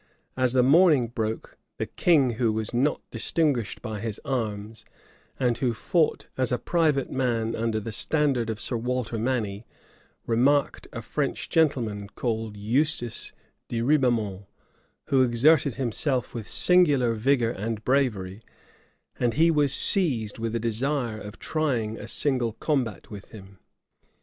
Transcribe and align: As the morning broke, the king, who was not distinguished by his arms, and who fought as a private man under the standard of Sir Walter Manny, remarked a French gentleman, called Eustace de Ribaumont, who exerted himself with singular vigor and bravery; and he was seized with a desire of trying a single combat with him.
As 0.35 0.53
the 0.53 0.63
morning 0.63 1.09
broke, 1.09 1.59
the 1.77 1.85
king, 1.85 2.31
who 2.31 2.51
was 2.51 2.73
not 2.73 3.03
distinguished 3.11 3.83
by 3.83 3.99
his 3.99 4.19
arms, 4.25 4.83
and 5.39 5.55
who 5.59 5.75
fought 5.75 6.25
as 6.39 6.51
a 6.51 6.57
private 6.57 7.11
man 7.11 7.55
under 7.55 7.79
the 7.79 7.91
standard 7.91 8.49
of 8.49 8.59
Sir 8.59 8.77
Walter 8.77 9.19
Manny, 9.19 9.67
remarked 10.25 10.87
a 10.91 11.03
French 11.03 11.49
gentleman, 11.49 12.07
called 12.15 12.57
Eustace 12.57 13.31
de 13.67 13.81
Ribaumont, 13.83 14.47
who 15.09 15.21
exerted 15.21 15.75
himself 15.75 16.33
with 16.33 16.47
singular 16.47 17.13
vigor 17.13 17.51
and 17.51 17.83
bravery; 17.83 18.41
and 19.19 19.35
he 19.35 19.51
was 19.51 19.71
seized 19.71 20.39
with 20.39 20.55
a 20.55 20.59
desire 20.59 21.19
of 21.21 21.37
trying 21.37 21.99
a 21.99 22.07
single 22.07 22.53
combat 22.53 23.11
with 23.11 23.29
him. 23.29 23.59